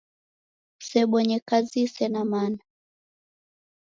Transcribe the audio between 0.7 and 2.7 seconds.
Kusebonye kazi isena mana